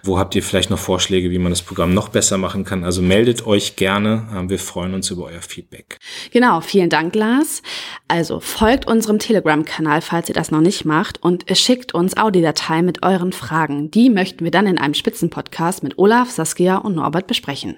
Wo 0.03 0.19
habt 0.19 0.35
ihr 0.35 0.43
vielleicht 0.43 0.69
noch 0.69 0.77
Vorschläge, 0.77 1.31
wie 1.31 1.39
man 1.39 1.51
das 1.51 1.63
Programm 1.63 1.95
noch 1.95 2.09
besser 2.09 2.37
machen 2.37 2.63
kann? 2.65 2.83
Also 2.83 3.01
meldet 3.01 3.47
euch 3.47 3.77
gerne. 3.77 4.27
Ähm, 4.35 4.49
wir 4.51 4.59
freuen 4.59 4.93
uns 4.93 5.09
über 5.09 5.23
euer 5.25 5.41
Feedback. 5.41 5.97
Genau, 6.31 6.61
vielen 6.61 6.91
Dank, 6.91 7.15
Lars. 7.15 7.63
Also 8.07 8.39
folgt 8.39 8.85
unserem 8.85 9.17
Telegram-Kanal, 9.17 10.01
falls 10.01 10.29
ihr 10.29 10.35
das 10.35 10.51
noch 10.51 10.61
nicht 10.61 10.85
macht, 10.85 11.23
und 11.23 11.45
schickt 11.57 11.95
uns 11.95 12.15
Audiodateien 12.15 12.85
mit 12.85 13.03
euren 13.03 13.33
Fragen. 13.33 13.89
Die 13.89 14.09
möchten 14.19 14.43
wir 14.43 14.51
dann 14.51 14.67
in 14.67 14.77
einem 14.77 14.95
Spitzenpodcast 14.95 15.81
mit 15.81 15.97
Olaf, 15.97 16.29
Saskia 16.29 16.75
und 16.75 16.95
Norbert 16.95 17.25
besprechen. 17.25 17.77